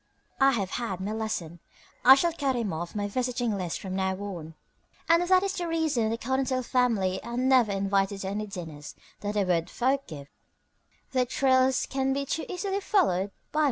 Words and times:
I 0.39 0.53
have 0.53 0.71
had 0.71 0.99
my 0.99 1.11
lesson. 1.11 1.59
I 2.03 2.15
shall 2.15 2.33
cut 2.33 2.53
them 2.53 2.73
off 2.73 2.95
my 2.95 3.07
visiting 3.07 3.55
list 3.55 3.79
from 3.79 3.95
now 3.95 4.15
on." 4.15 4.55
And 5.07 5.21
that 5.27 5.43
is 5.43 5.53
the 5.53 5.67
reason 5.67 6.09
the 6.09 6.17
Cottontail 6.17 6.63
family 6.63 7.21
are 7.21 7.37
never 7.37 7.71
invited 7.71 8.21
to 8.21 8.29
any 8.29 8.47
dinners 8.47 8.95
that 9.19 9.35
the 9.35 9.43
wood 9.45 9.69
folk 9.69 10.07
give 10.07 10.27
their 11.11 11.27
trails 11.27 11.85
can 11.85 12.13
be 12.13 12.25
too 12.25 12.45
easily 12.49 12.79
followed 12.79 13.29
by 13.29 13.29
Mr. 13.29 13.53
Dog. 13.53 13.59